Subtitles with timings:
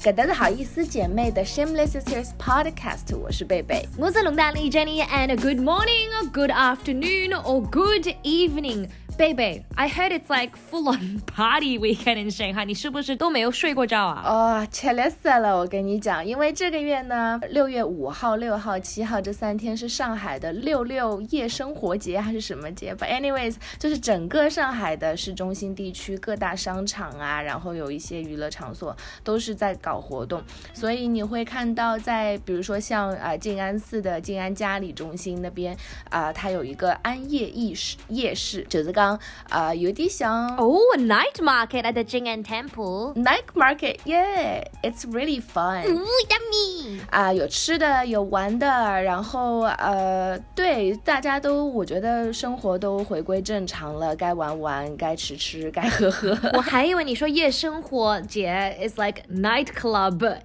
[0.00, 3.86] 搿搭是好意思姐妹的 Shameless Sisters Podcast，我是贝贝。
[3.98, 8.88] 我是龙大丽 Jenny and good morning, good afternoon or good evening.
[9.17, 12.65] Baby, I heard it's like full on party weekend in Shanghai.
[12.65, 14.23] 你是不是都没有睡过觉啊？
[14.25, 15.55] 哦，吃力死了！
[15.55, 30.41] 我跟你讲，因为这个月呢，六月五号、六号、七号这三天是上海的六六夜生活节还是什么节？But anyways，就是整个上海的市中心地区各大商场啊，然后有一些娱乐场所都是在搞活动，
[30.73, 35.77] 所以你会看到在比如说像啊静安寺的静安嘉里中心那边
[36.09, 39.19] 啊，它有一个安夜夜市，夜市就是刚。
[39.49, 43.13] 啊，有点像 Oh, a night market at the Jing'an Temple.
[43.15, 43.97] night market.
[44.05, 45.85] Yeah, it's really fun.
[45.85, 46.99] Ooh, yummy.
[47.09, 48.67] 啊，有吃的，有玩的，
[49.01, 56.37] 然后呃，对，大家都我觉得生活都回归正常了，该玩玩，该吃吃，该喝喝。
[56.53, 60.37] 我还以为你说夜生活节 is like night club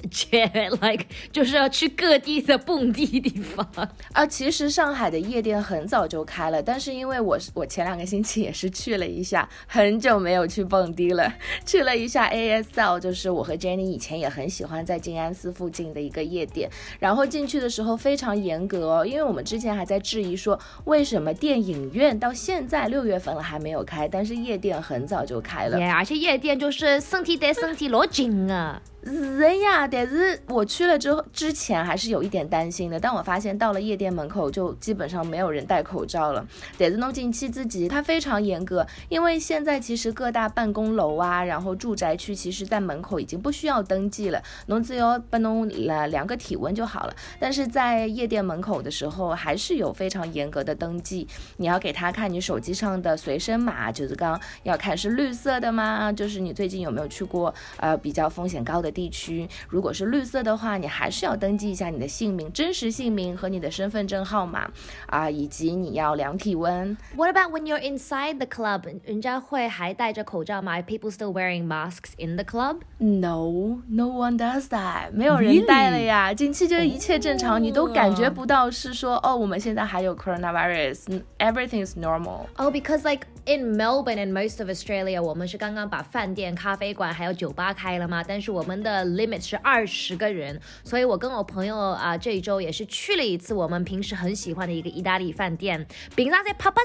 [0.10, 3.66] 节，like 就是要去各地的蹦迪地方。
[4.12, 11.32] 啊，其实上海的夜店很早就开了，但是因为我我前两个星期也是去了一下，很久没有去蹦迪了，
[11.64, 28.80] 去了一下 ASL，就是我和 Jenny 以前也很喜欢在静安寺附近的一个夜店，然后进去的时候非常严格哦，因为我们之前还在质疑说为什么电影院到现在六月份了还没有开，但是夜店很早就开了，对，而且夜店就是身体对身体老紧啊。
[29.08, 32.98] 是呀，但是我去了之后，之前还是有一点担心的。
[32.98, 36.44] 但我发现到了夜店门口，就基本上没有人戴口罩了。
[36.76, 47.14] 但是弄进去自己，它非常严格，因为现在其实各大办公楼啊，然后住宅区，其实在门口已经不需要登记了，侬只要帮侬量量个体温就好了。
[47.38, 51.28] 但是在夜店门口的时候，还是有非常严格的登记，
[51.58, 56.12] 你要给他看你手机上的随身码，就是刚要看是绿色的吗？
[56.12, 58.86] 就是你最近有没有去过呃比较风险高的。
[58.96, 64.69] 地区，如果是绿色的话，你还是要登记一下你的姓名、真实姓名和你的身份证号码
[65.07, 66.95] 啊，以及你要量体温。
[67.15, 68.83] What about when you're inside the club？
[69.03, 70.81] 人家会还戴着口罩吗？
[70.81, 72.81] People still wearing masks in the club?
[72.97, 75.11] No, no one does that.
[75.11, 81.21] 没有人戴了呀，进去就一切正常，你都感觉不到是说哦，我们现在还有 coronavirus.
[81.39, 82.47] Everything is normal.
[82.57, 88.23] Oh, because like in Melbourne and most of Australia，我们是刚刚把饭店、咖啡馆还有酒吧开了吗？
[88.27, 95.86] 但是我们的 limit 是 二十个人，所以我跟我朋友啊这一周也是去了一次我们平时很喜欢的一个意大利饭店。
[96.14, 96.80] 平常在 Papa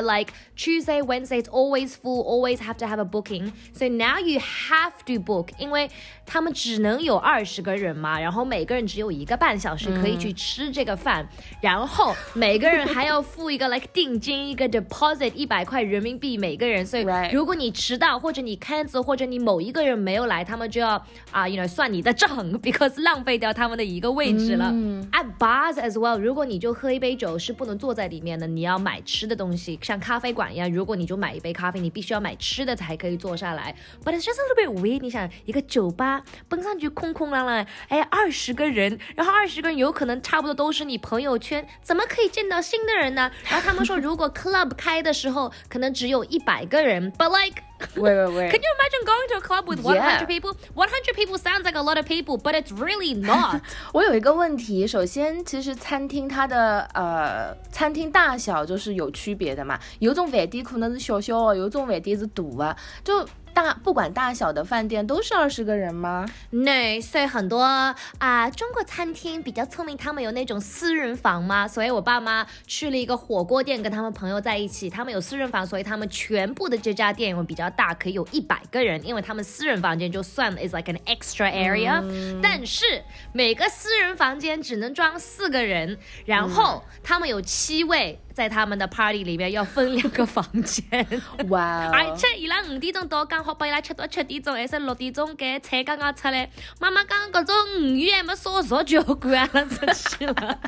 [0.00, 3.52] like Tuesday, Wednesday it's always full, always have to have a booking.
[3.72, 5.88] So now you have to book，因为
[6.26, 11.28] 他们只能有二十个人嘛，然后每个人只有一个半小时可以去吃这个饭，
[11.60, 15.92] 然后每个人还要付一个 like 定金一个 deposit 一百块人。
[15.92, 17.04] 人民币每个人，所以
[17.34, 20.92] 如果你迟到或者你 cancel 或者你某一个人没有来，他们就要
[21.30, 24.72] 啊，you know 算你的账，because 浪费掉他们的一个位置了。
[25.12, 33.74] At bars as well，如果你就喝一杯酒是不能坐在里面的，你要买吃的东西，像咖啡馆一样，如果你就买一杯咖啡，你必须要买吃的才可以坐下来。
[34.04, 35.00] But it's just a little bit weird。
[35.00, 43.30] 你想一个酒吧奔上去空空浪浪，哎，二十个人，然后二十个人有可能差不多都是你朋友圈，怎么可以见到新的人呢？
[43.48, 47.62] 然后他们说，如果 club 开的时候，可能只有一百个人，but like
[47.95, 50.89] wait wait wait can you imagine going to a club with one hundred people one
[50.89, 53.61] hundred people sounds like a lot of people but it's really not
[53.93, 71.68] 我有一个问题首先其实餐厅它的呃餐厅大小就是有区别的嘛有种饭店可能是小小的有种饭店是大的就 大不管大小的饭店都是二十个人吗？No，所以很多啊中国餐厅比较聪明，他们有那种私人房嘛。
[71.68, 82.02] 所以我爸妈去了一个火锅店，跟他们朋友在一起，他们有私人房，所以他们全部的这家店因为比较大，可以有一百个人，因为他们私人房间就算了 is like an extra area，
[82.42, 82.84] 但是
[83.32, 88.18] 每个私人房间只能装四个人，然后他们有七位。
[88.34, 91.06] 在他们的 party 里面要分两个房间，
[91.48, 91.90] 哇！
[91.92, 96.48] 而且伊拉五点钟到，刚好把伊拉吃到七点钟，还是六点钟给菜刚刚出来。
[96.80, 99.86] 妈妈讲各种鱼鱼还没烧熟就要关了出
[100.16, 100.58] 去了。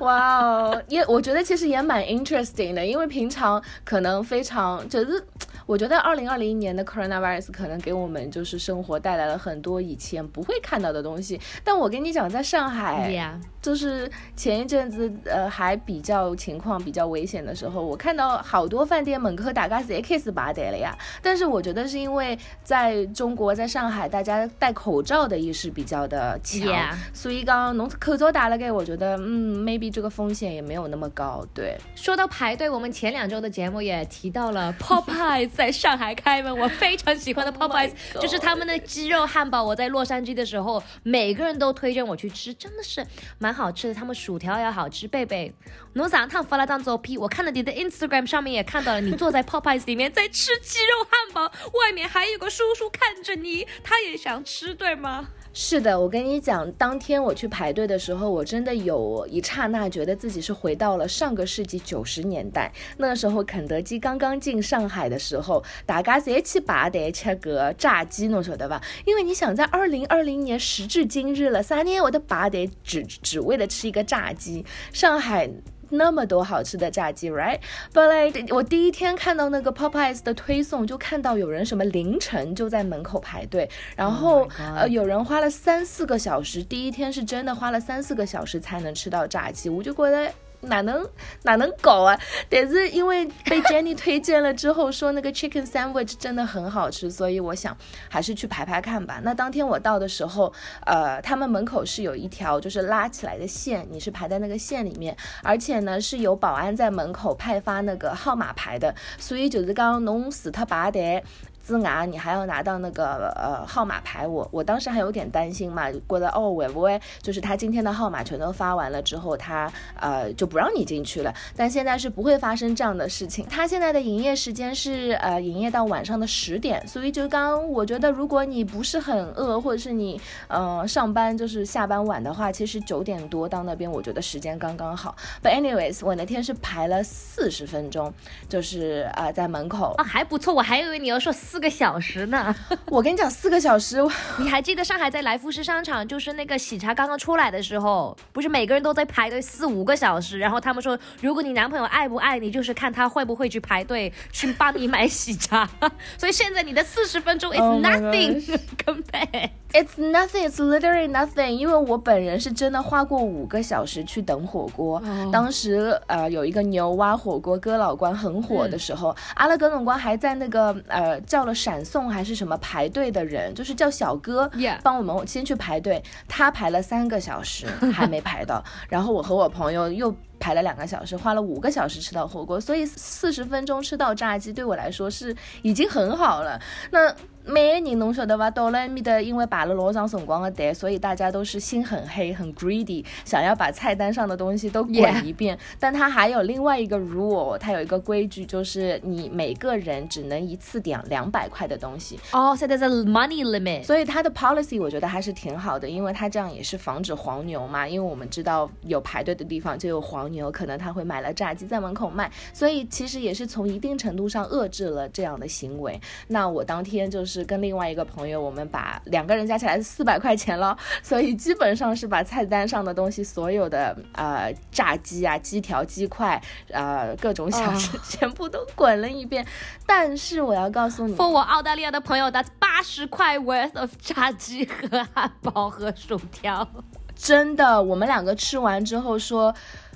[0.00, 5.24] 哇哦，也我觉得其实也蛮 interesting 的，因为平常可能非常就是，
[5.68, 11.38] 我觉得二零二零年的 coronavirus 可能给我们就是生活带来了很多以前不会看到的东西。
[11.62, 13.38] 但我跟你讲，在上海。
[13.60, 20.96] 就是前一阵子，呃，还比较情况比较危险的时候，我看到好多饭店门口大家是 K 始拔得了呀。
[21.20, 31.44] 但是我觉得是因为在中国，在上海，大家戴口罩的意识比较的强，所以刚侬口罩打了给，我觉得嗯，maybe 这个风险也没有那么高。
[31.52, 37.90] 对，说到排队，我们前两周的节目也提到了 Popeyes 在上海开门，我非常喜欢的 Popeyes
[38.20, 39.62] 就是他们的鸡肉汉堡。
[39.62, 43.04] 我在洛杉矶的时候，每个人都推荐我去吃，真的是
[43.38, 43.52] 蛮。
[43.58, 45.08] 好吃的，他们薯条也好吃。
[45.08, 45.52] 贝贝，
[45.94, 55.30] 侬上趟发了张照片，我看到你的 Instagram 上面也看到了，你坐在 Popeyes 里面在吃鸡肉汉堡，外面还有个叔叔看着你，他也想吃，对吗？
[55.60, 62.72] 是的，我跟你讲，当天我去排队的时候，我真的有一刹那觉得自己是回到了上个世纪九十年代。
[62.96, 68.80] 那时候肯德基刚刚进上海的时候，大家在去排队吃个炸鸡，侬晓得吧？
[69.04, 75.50] 因为你想，在二零二零年时至今日了，三年我的排队只只为了吃一个炸鸡，上海。
[75.90, 90.32] 那么多好吃的炸鸡，right？But like 我第一天看到那个 Popeyes 的推送，就看到有人什么凌晨就在门口排队，然后呃有人花了三四个小时，第一天是真的花了三四个小时才能吃到炸鸡，我就觉得。
[90.60, 91.08] 哪能
[91.42, 92.18] 哪能搞啊！
[92.48, 97.76] 但是因为被 Jenny 推荐了之后，说那个 chicken sandwich 真的很好吃，所以我想
[98.08, 99.20] 还是去排排看吧。
[99.22, 100.52] 那当天我到的时候，
[100.84, 111.22] 呃，他们门口是有一条就是拉起来的线，你是排在那个线里面，而且呢是有保安在门口派发那个号码牌的，所以就是刚侬死他拔的。
[111.68, 119.70] 之外，你还要拿到那个呃号码牌，我我当时还有点担心嘛，觉得哦会不会就是他今天的号码全都发完了之后，他
[120.00, 121.34] 呃就不让你进去了。
[121.54, 123.46] 但现在是不会发生这样的事情。
[123.50, 135.14] 他现在的营业时间是呃营业到晚上的十点，所以就刚我觉得如果你不是很饿，或者是你呃上班就是下班晚的话，其实九点多到那边我觉得时间刚刚好。
[135.42, 138.10] But anyways，我那天是排了四十分钟，
[138.48, 141.57] 就是啊在门口啊还不错，我还以为你要说四。
[141.58, 142.54] 四个小时呢，
[142.86, 144.00] 我跟你讲，四个小时，
[144.38, 155.68] 你还记得上海在来福士商场，就是那个喜茶刚刚出来的时候，不是每个人都在排队四五个小时，然后他们说，如果你男朋友爱不爱你，就是看他会不会去排队去帮你买喜茶。
[156.16, 158.40] 所以现在你的四十分钟 is nothing
[158.78, 159.50] compared。
[159.70, 160.48] It's nothing.
[160.48, 161.50] It's literally nothing.
[161.50, 165.02] 因为我本人是真的花过五个小时去等火锅。
[165.30, 174.48] 当时呃有一个牛蛙火锅哥老关很火的时候，阿拉哥总关还在那个呃叫了闪送还是什么排队的人，就是叫小哥
[174.84, 176.00] 帮我们先去排队。
[176.28, 186.60] 他排了三个小时 还没排到，然后我和我朋友又排了两个小时，花了五个小时吃到火锅，所以四十分钟吃到炸鸡对我来说是已经很好了。
[186.92, 187.12] 那。
[187.48, 188.50] 每个人侬晓得吧？
[188.50, 195.58] 到了面的，因为排了老长辰光的队，所以大家都是心很黑，很 greedy，想要把菜单上的东西都滚一遍。
[195.80, 202.20] 但他还有另外一个 rule，他有一个规矩，就是你每个人只能一次点两百块的东西。
[202.32, 203.82] 哦，所以 there's a money limit。
[203.82, 207.88] 所以他的 policy 我觉得还是挺好的，因为他这样也是防止黄牛嘛。
[207.88, 215.98] 因为我们知道有排队的地方就有黄牛，可能他会买了炸鸡在门口卖，所以其实也是从一定程度上遏制了这样的行为。
[216.26, 217.37] 那我当天就是。
[217.44, 226.40] 跟另外一个朋友，我们把两个人加起来是四百块钱了，所以基本上是把菜单上的东西，所有的呃炸鸡啊、鸡条、鸡块，
[226.70, 229.46] 呃各种小吃 全部都滚了一遍。
[229.86, 236.68] 但是我要告诉你，for 我澳大利亚的朋友，that's 八十块 worth of 炸鸡和汉堡和薯条。
[237.16, 239.52] 真的，我们两个吃完之后说，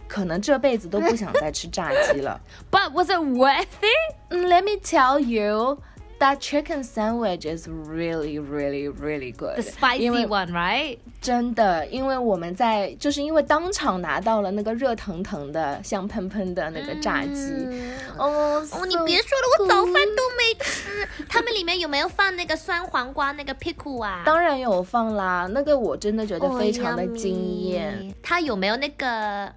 [0.08, 2.40] 可能这辈子都不想再吃炸鸡了。
[2.70, 4.34] But was it worth it?
[4.34, 5.78] Let me tell you.
[6.22, 9.56] That chicken sandwich is really, really, really good.
[9.56, 10.98] The spicy one, right?
[11.20, 17.50] 真的，因为我们在，就是因为当场拿到了那个热腾腾的、香喷喷的那个炸鸡。
[18.16, 21.08] 哦哦，你别说了，我早饭都没吃。
[21.28, 24.22] 他们里面有没有放那个酸黄瓜那个 pickle 啊？
[24.24, 28.14] 当然有放啦，那个我真的觉得非常的惊艳。
[28.22, 29.52] 它有没有那个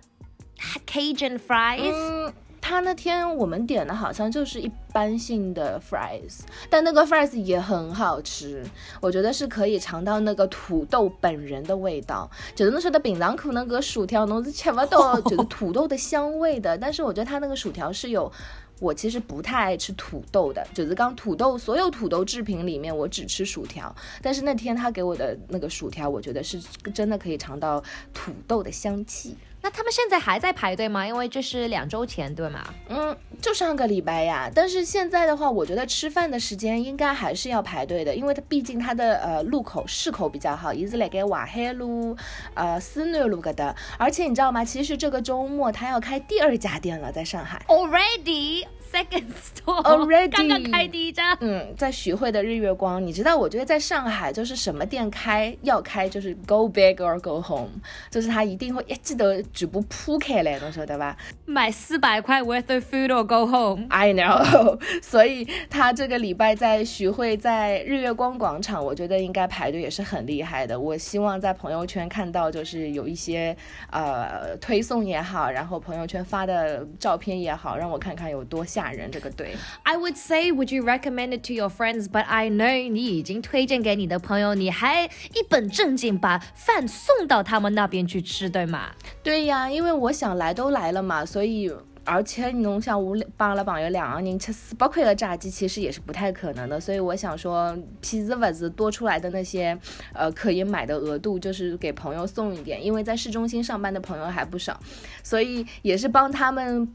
[0.87, 2.33] Cajun fries？
[2.67, 8.65] 他那天我们点的好像就是一般性的 fries，但那个 fries 也很好吃，
[8.99, 12.27] 我觉得是可以尝到那个土豆本人的味道。
[12.55, 16.75] 就是那时候的槟榔可能个薯条，侬是吃不到就是土豆的香味的。
[16.75, 18.31] 但是我觉得他那个薯条是有，
[18.79, 26.59] 我其实不太爱吃土豆的，就是刚土豆所有土豆制品里面我只吃薯条，但是那天他给我的那个薯条，我觉得是
[26.91, 27.79] 真的可以尝到
[28.11, 29.37] 土豆的香气。
[29.65, 31.07] 那他们现在还在排队吗？
[31.07, 32.63] 因为这是两周前，对吗？
[32.87, 34.47] 嗯，就上个礼拜呀。
[34.53, 42.15] 但是现在的话，我觉得吃饭的时间应该还是要排队的，因为它毕竟它的呃路口市口比较好，一直来给瓦海路、
[42.53, 43.75] 呃思南路个的。
[43.97, 44.63] 而且你知道吗？
[44.63, 47.59] 其实这个周末他要开第二家店了，在上海。
[47.67, 51.37] Already second store already 刚刚开第一家。
[51.41, 53.35] 嗯，在徐汇的日月光，你知道？
[53.35, 57.71] 我觉得在上海就是什么店开要开就是 go big or go home，
[58.09, 59.43] 就是他一定会一记得。
[59.53, 61.15] 全部铺开来，侬晓得吧？
[61.45, 63.85] 买四百块 worth of food or go home。
[63.89, 64.79] I know。
[65.01, 70.79] 所以他这个礼拜在徐汇，在日月光广场，我觉得应该排队也是很厉害的。
[70.79, 73.55] 我希望在朋友圈看到，就是有一些
[73.91, 79.55] 呃推送也好，然后朋友圈发的照片也好，让我看看有多吓人这个对。
[79.83, 82.07] I would say, would you recommend it to your friends?
[82.09, 88.91] But I know 你已经推荐给你的朋友，你还一本正经把饭送到他们那边去吃，对吗？
[89.23, 89.45] 对。
[89.45, 91.71] 呀，因为我想来都来了嘛，所以
[92.03, 96.79] 而且你侬想我帮了朋友两个人吃四百块的炸鸡，其实也是不太可能的。
[96.79, 99.77] 所以我想说，皮子不子多出来的那些，
[100.13, 102.83] 呃，可以买的额度，就是给朋友送一点。
[102.83, 104.79] 因为在市中心上班的朋友还不少，
[105.21, 106.91] 所以也是帮他们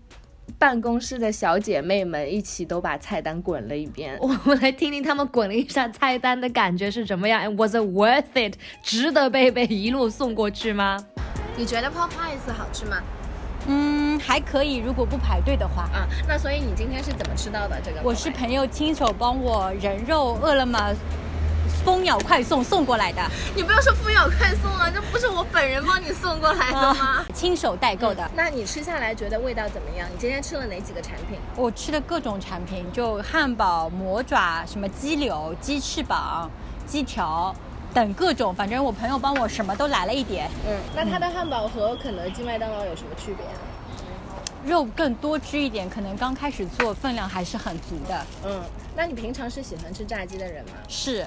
[0.59, 4.17] 办公室的小姐妹们一起都把菜单滚了一遍。
[4.21, 8.55] 我们来听听他们滚了一下菜单的感觉是什么样？Was it worth it？
[8.83, 10.99] 值得贝贝一路送过去吗？
[11.57, 12.97] 你觉得 Popeyes 好吃吗？
[13.67, 15.83] 嗯，还可以，如果不排队的话。
[15.93, 18.01] 啊，那所以你今天是怎么吃到的这个？
[18.03, 20.95] 我是朋友亲手帮我人肉饿了么
[21.85, 23.23] 蜂鸟快送送过来的。
[23.55, 27.25] 你不要说蜂鸟快送了，这不是我本人帮你送过来的吗？
[27.35, 28.31] 亲手代购的。
[28.35, 30.09] 那你吃下来觉得味道怎么样？
[30.13, 31.39] 你今天吃了哪几个产品？
[31.57, 36.51] 我吃的各种产品，就汉堡、魔爪、什么鸡柳、鸡翅膀、
[36.87, 37.55] 鸡条。
[37.93, 40.49] 等各种，反正我朋友帮我什么都来了一点。
[40.65, 43.45] 嗯，那它的汉堡和肯德基、麦当劳有什么区别？
[43.47, 43.59] 啊
[44.63, 48.27] 肉更多汁一点，可能刚开始做分量还是很足的。
[48.45, 48.63] 嗯，
[48.95, 50.73] 那你平常是喜欢吃炸鸡的人吗？
[50.87, 51.27] 是。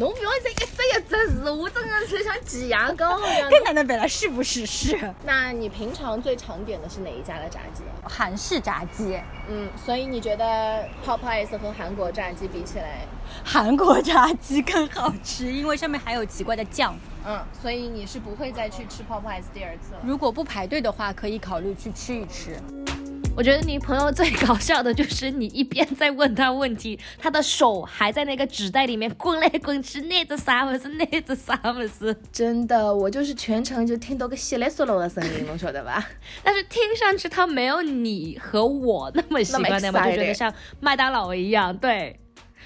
[0.02, 3.50] 侬不要再一只一只字，我真的是像挤牙膏一样。
[3.50, 4.64] 跟奶奶本来，是不是？
[4.64, 4.98] 是。
[5.26, 7.82] 那你平常最常点的是哪一家的炸鸡？
[8.02, 9.20] 韩式炸鸡。
[9.46, 13.06] 嗯，所以你觉得 Popeyes 和韩国炸鸡比起来？
[13.44, 16.96] 韩国炸鸡更好吃，因为上面还有奇怪的酱。
[17.26, 20.00] 嗯，所以你是不会再去吃 Popeyes 第二次了。
[20.02, 22.56] 如果不排队的话，可以考虑去吃一吃。
[23.40, 32.14] 我觉得你朋友最搞笑的就是你一边在问他问题，他的手还在那个纸袋里面滚来滚去，那只啥么子，那只啥么子。
[32.30, 36.06] 真的，我就是全程就听到个稀里嗦罗的声音，你晓得吧？
[36.44, 42.20] 但是听上去他没有你和我那么喜欢那么，就觉得像麦当劳一样，对。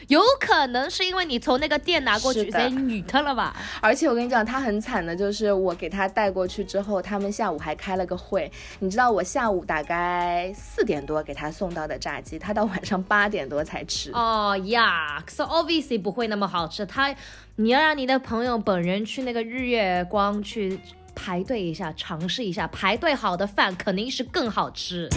[0.09, 3.57] 有可能是因为你从那个店拿过去才女的了吧？
[3.81, 8.51] 而且我跟你讲，他很惨的，就是我给他带过去之后，他们下午还开了个会。
[8.81, 14.11] 你知道我下午大概四点多给他送到的炸鸡，他到晚上八点多才吃。
[14.15, 16.85] 哦呀，so obviously 不会那么好吃。
[16.85, 17.15] 他，
[17.57, 20.79] 你要让你的朋友本人去那个日月光去
[21.15, 25.09] 排队一下，尝试一下，排队好的饭肯定是更好吃。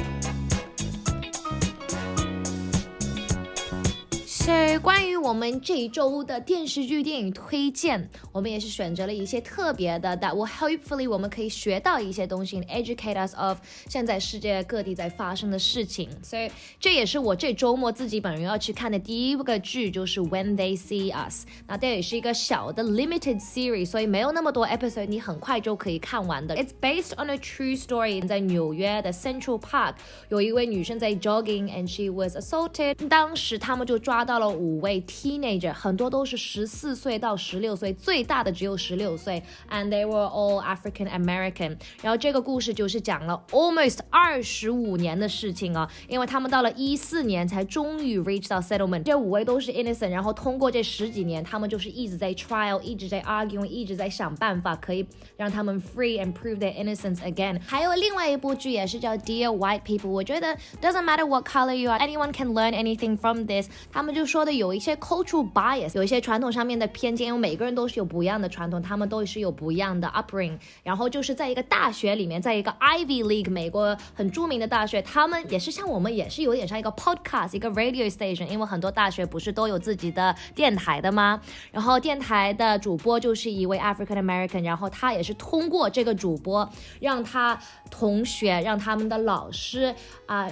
[4.79, 13.57] 关于我们这一周的电视剧、电影推荐，我们也是选择了一些特别的，that will hopefully 我们可以学到一些东西，educate us of
[13.89, 16.09] 现在世界各地在发生的事情。
[16.23, 21.45] 所以这也是我这周末自己本人要去看的第一个剧，就是 When They See Us。
[21.67, 26.55] 那这也是一个小的 limited series，所以没有那么多 episode，你很快就可以看完的。
[26.55, 29.95] It's based on a true story，在纽约的 Central Park
[30.29, 32.95] 有一位女生在 jogging，and she was assaulted。
[33.09, 34.37] 当时他们就抓到。
[34.37, 41.76] 了五位 teenager，很多都是十四岁到十六岁，最大的只有十六岁，and they were all African American。
[42.02, 49.02] 然后这个故事就是讲了 almost 二十五年的事情啊，因为他们到了一四年才终于 reach 到 settlement。
[49.02, 55.06] 这五位都是 innocent，然后通过这十几年，他们就是一直在 trial，一直在 arguing，一直在想办法可以
[55.36, 57.60] 让他们 free and prove their innocence again。
[57.66, 63.68] 还有另外一部剧也是叫 Dear White People，我觉得 doesn't matter what color you are，anyone can learn anything from this。
[63.90, 70.57] 他们就说的 有一些 cultural bias，有一些传统上面的偏见，因为每个人都是有不一样的传统，他们都是有不一样的 upbringing。
[70.83, 78.47] 然后就是在一个大学里面，在一个 Ivy League 美国很著名的大学，他们也是像我们，也是有点像一个 podcast，一个 radio station。
[78.47, 81.41] 因为很多大学不是都有自己的电台的吗？
[81.71, 87.59] 然后电台的主播就是一位 African American，然后他也是通过这个主播，让他
[87.89, 89.93] 同学，让他们的老师
[90.25, 90.49] 啊。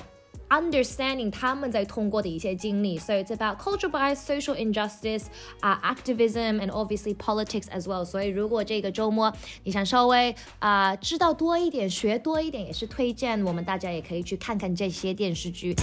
[0.49, 2.97] Understanding 他们在通过的一些经历。
[2.97, 5.25] So it's about cultural bias, social injustice,
[5.61, 8.05] uh, activism, and obviously politics as well.
[8.05, 9.33] 所以如果这个周末
[9.63, 15.75] 你想稍微啊、呃、知道多一点、学多一点，也是推荐我们大家也可以去看看这些电视剧。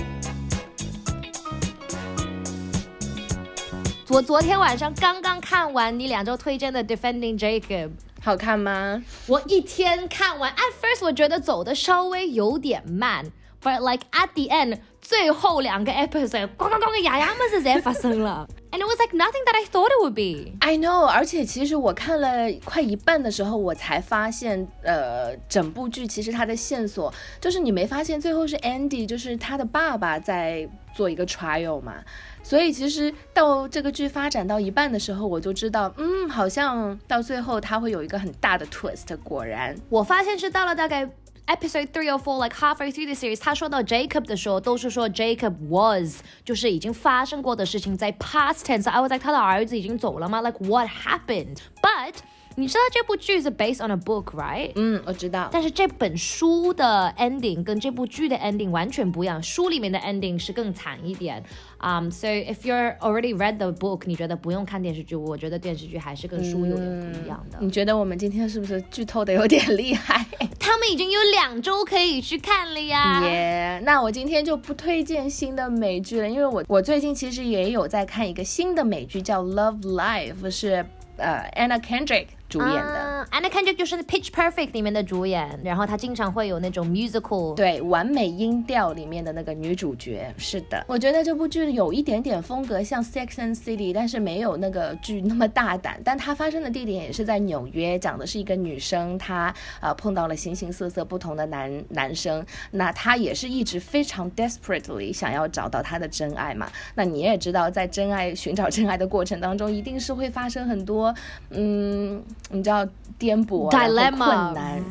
[4.08, 7.88] 我昨天晚上刚刚看完你两周推荐的《Defending Jacob》。
[8.24, 9.02] 好看吗？
[9.26, 10.52] 我一天看完。
[10.52, 18.46] At first，我觉得走的稍微有点慢，but like at the end，最后两个 episode，咣咣咣个牙牙么子在发生了。
[18.72, 20.56] And it was like nothing that I thought it would be.
[20.60, 31.96] I know，而且其实我看了快一半的时候，我才发现，呃，整部剧其实它的线索就是你没发现，最后是 Andy，就是他的爸爸在做一个 trial 嘛。
[32.42, 39.14] 所以其实到这个剧发展到一半的时候，我就知道，嗯，好像到最后它会有一个很大的 twist。
[39.18, 41.06] 果然，我发现是到了大概
[41.47, 49.11] episode three or four，like halfway through the series，他说到 Jacob 的时候，都是说 Jacob was，就是已经发生过的事情，在 past tense。I was
[49.11, 50.41] like，他的儿子已经走了吗？
[50.41, 52.15] Like what happened？But
[52.59, 54.71] 你知道这部剧是 based on a book，right？
[54.73, 55.47] 嗯，我知道。
[55.51, 61.43] 但是这本书的 ending 跟这部剧的 ending 完全不一样，书里面的 ending 是更惨一点。
[61.79, 67.59] Um, so if you're already read the book，你觉得不用看电视剧，我觉得电视剧还是跟书有点不一样的。
[67.61, 70.25] 你觉得我们今天是不是剧透的有点厉害？
[70.72, 73.20] 他们已经有两周可以去看了呀。
[73.22, 80.82] 耶，那我今天就不推荐新的美剧了，因为我我最近其实也有在看一个新的美剧，叫《Love Life》，是
[81.18, 82.28] 呃 Anna Kendrick。
[82.52, 90.30] 主演的，Anna Kendrick 就是《Pitch Perfect》里面的主演，然后她经常会有那种 musical，对，完美音调里面的那个女主角。
[90.36, 95.98] 是的，我觉得这部剧有一点点风格像《Sex and City》，但是没有那个剧那么大胆。
[96.04, 106.70] 但它发生的地点也是在纽约，讲的是一个女生，她呃碰到了形形色色不同的男男生，那她也是一直非常 desperately 想要找到她的真爱嘛。
[106.94, 111.14] 那你也知道，在真爱寻找真爱的过程当中，一定是会发生很多
[111.48, 112.22] 嗯。
[112.50, 112.86] 你知道
[113.18, 114.84] 颠簸啊，然后困难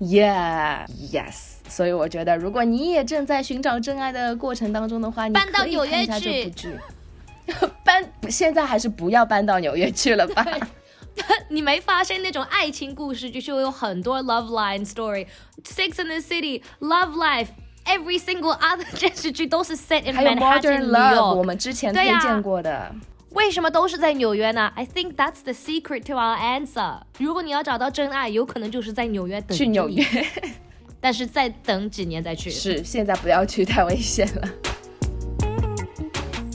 [0.00, 1.34] ，Yeah，Yes。
[1.68, 6.74] 所以我觉得，如果你也正在寻找真爱的过程当中的话，你可以看一下这部剧。
[7.84, 10.44] 搬现在还是不要搬到纽约去了吧？
[11.48, 20.92] 你没发现那种爱情故事就是有很多 love line story，Six in the City，Love Life，every single other 电视剧都是 set in Manhattan New
[20.94, 21.34] York。
[21.34, 22.94] 我们之前推荐过的。
[23.32, 27.00] 为什么都是在纽约呢？I think that's the secret to our answer。
[27.18, 29.56] 如果你要找到真爱，有可能就是在纽约等。
[29.56, 30.04] 去纽约，
[31.00, 32.50] 但是再等几年再去。
[32.50, 34.48] 是，现在不要去，太危险了。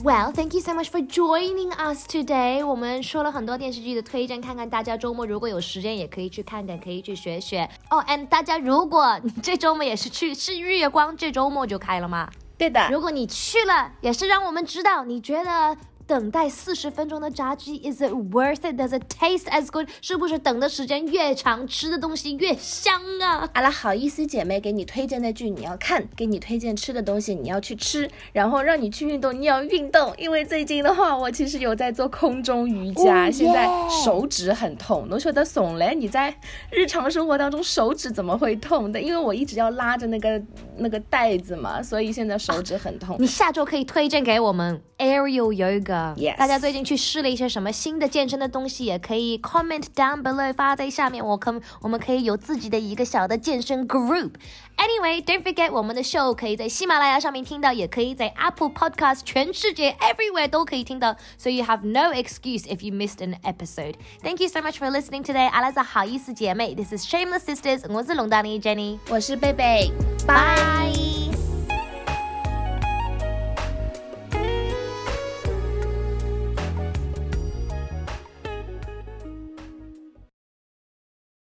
[0.03, 2.63] Well, thank you so much for joining us today。
[2.63, 7.67] 我们说了很多电视剧的推荐，看看大家周末如果有时间也可以去看看，可以去学学。
[7.89, 12.29] 哦，and 大家如果这周末也是去，是日月光这周末就开了吗？
[12.57, 12.89] 对的。
[12.91, 15.77] 如果你去了，也是让我们知道你觉得。
[16.07, 18.79] 等待四十分钟的炸鸡，Is it worth it?
[18.79, 19.87] Does it taste as good?
[20.01, 23.49] 是不是等的时间越长，吃的东西越香啊？
[23.53, 30.13] 好了，好意思姐妹给你推荐的剧你要看，给你推荐吃的东西你要去吃，然后让你去运动你要运动。
[30.17, 33.67] 因为最近的话，我其实有在做空中瑜伽，现在
[34.03, 35.07] 手指很痛。
[35.09, 36.35] 我觉得怂嘞，你在
[36.69, 39.01] 日常生活当中手指怎么会痛的？
[39.01, 40.39] 因为我一直要拉着那个
[40.77, 43.15] 那个带子嘛，所以现在手指很痛。
[43.19, 45.94] 你下周可以推荐给我们 Aerial Yoga。
[46.17, 46.37] Yes.
[46.37, 54.31] 大家最近去试了一些什么新的健身的东西，也可以 comment down below 发在下面，我可我们可以有自己的一个小的健身 group。
[54.77, 62.83] Anyway, don't forget 我们的 show 可以在喜马拉雅上面听到，也可以在 Apple Podcast 全世界 everywhere 都可以听到，so you have no excuse if
[62.85, 63.95] you missed an episode.
[64.21, 65.47] Thank you so much for listening today.
[65.49, 69.91] 阿拉是好意思姐妹，This is Shameless Sisters，我是龙丹妮 Jenny，我是贝贝，
[70.27, 71.34] 拜。